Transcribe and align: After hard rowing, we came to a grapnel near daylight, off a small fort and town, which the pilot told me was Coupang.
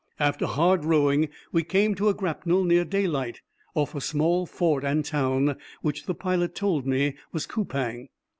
After 0.19 0.47
hard 0.47 0.83
rowing, 0.83 1.29
we 1.51 1.61
came 1.61 1.93
to 1.93 2.09
a 2.09 2.15
grapnel 2.15 2.63
near 2.63 2.83
daylight, 2.83 3.41
off 3.75 3.93
a 3.93 4.01
small 4.01 4.47
fort 4.47 4.83
and 4.83 5.05
town, 5.05 5.55
which 5.83 6.07
the 6.07 6.15
pilot 6.15 6.55
told 6.55 6.87
me 6.87 7.17
was 7.31 7.45
Coupang. 7.45 8.09